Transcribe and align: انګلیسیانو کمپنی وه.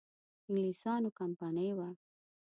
انګلیسیانو 0.49 1.09
کمپنی 1.19 1.69
وه. 1.77 1.89